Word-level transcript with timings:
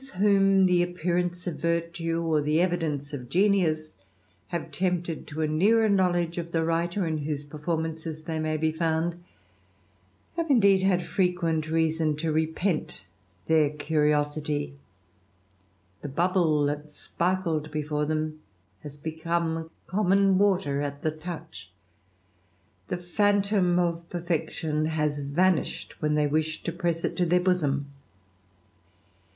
e 0.01 0.17
whom 0.17 0.65
the 0.65 0.81
appearance 0.81 1.45
of 1.45 1.57
virtue, 1.57 2.23
or 2.23 2.41
the 2.41 2.59
evidence 2.59 3.13
of 3.13 3.29
have 4.47 4.71
tempted 4.71 5.27
to 5.27 5.43
a 5.43 5.47
nearer 5.47 5.87
knowledge 5.87 6.39
of 6.39 6.51
the 6.51 6.65
writer 6.65 7.05
in 7.05 7.19
performances 7.51 8.23
they 8.23 8.39
may 8.39 8.57
be 8.57 8.71
found, 8.71 9.23
have 10.35 10.49
indeed 10.49 10.81
had 10.81 11.07
t 11.17 11.69
reason 11.71 12.15
to 12.17 12.31
repent 12.31 13.01
their 13.45 13.69
curiosity; 13.69 14.73
the 16.01 16.09
bubble 16.09 16.65
that 16.65 17.07
i 17.19 17.67
before 17.71 18.05
them 18.07 18.39
has 18.81 18.97
become 18.97 19.69
common 19.85 20.39
water 20.39 20.81
at 20.81 21.03
the 21.03 21.11
the 22.87 22.97
phantom 22.97 23.77
of 23.77 24.09
perfection 24.09 24.87
has 24.87 25.19
vanished 25.19 25.93
when 26.01 26.15
they 26.15 26.27
to 26.27 26.71
press 26.71 27.03
it 27.03 27.15
to 27.15 27.23
their 27.23 27.39
bosom. 27.39 27.85